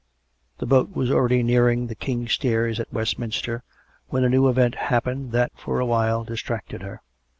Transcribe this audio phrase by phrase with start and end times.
[0.57, 3.61] The boat was already nearing the King's Stairs at Westminster,
[4.07, 7.03] when a new event happened that for a while distracted her.